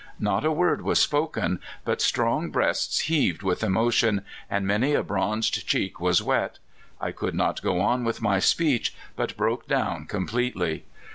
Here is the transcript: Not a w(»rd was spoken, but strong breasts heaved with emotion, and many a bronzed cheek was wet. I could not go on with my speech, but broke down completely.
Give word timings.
Not 0.19 0.43
a 0.43 0.47
w(»rd 0.49 0.81
was 0.81 0.99
spoken, 0.99 1.59
but 1.85 2.01
strong 2.01 2.49
breasts 2.49 3.01
heaved 3.01 3.43
with 3.43 3.61
emotion, 3.63 4.25
and 4.49 4.65
many 4.65 4.95
a 4.95 5.03
bronzed 5.03 5.67
cheek 5.67 5.99
was 5.99 6.23
wet. 6.23 6.57
I 6.99 7.11
could 7.11 7.35
not 7.35 7.61
go 7.61 7.79
on 7.81 8.03
with 8.03 8.19
my 8.19 8.39
speech, 8.39 8.95
but 9.15 9.37
broke 9.37 9.67
down 9.67 10.07
completely. 10.07 10.85